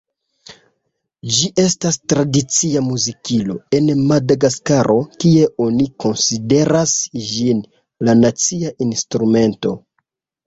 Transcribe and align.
Ĝi 1.39 1.49
estas 1.63 1.97
tradicia 2.13 2.81
muzikilo 2.85 3.57
en 3.79 3.91
Madagaskaro, 4.11 4.95
kie 5.23 5.43
oni 5.65 5.87
konsideras 6.05 6.95
ĝin 7.33 7.61
"la 8.09 8.17
nacia 8.25 8.73
instrumento". 8.87 9.75